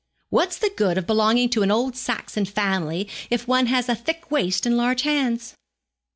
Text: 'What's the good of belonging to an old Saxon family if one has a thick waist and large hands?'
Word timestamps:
'What's 0.31 0.57
the 0.57 0.71
good 0.75 0.97
of 0.97 1.05
belonging 1.05 1.49
to 1.49 1.61
an 1.61 1.69
old 1.69 1.95
Saxon 1.95 2.45
family 2.45 3.07
if 3.29 3.47
one 3.47 3.67
has 3.67 3.87
a 3.87 3.93
thick 3.93 4.31
waist 4.31 4.65
and 4.65 4.75
large 4.75 5.03
hands?' 5.03 5.53